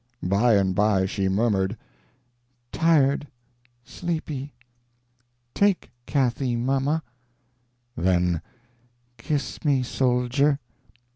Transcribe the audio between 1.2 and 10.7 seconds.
murmured, "Tired... sleepy... take Cathy, mamma." Then, "Kiss me, Soldier."